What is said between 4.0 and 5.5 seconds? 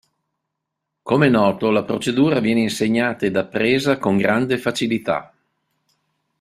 grande facilità.